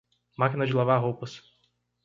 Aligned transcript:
Máquina 0.41 0.65
de 0.67 0.73
lavar 0.77 0.99
roupas. 1.05 1.31